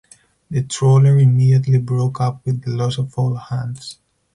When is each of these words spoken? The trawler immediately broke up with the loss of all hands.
The 0.49 0.63
trawler 0.63 1.19
immediately 1.19 1.77
broke 1.77 2.21
up 2.21 2.43
with 2.43 2.63
the 2.63 2.71
loss 2.71 2.97
of 2.97 3.15
all 3.19 3.35
hands. 3.35 3.99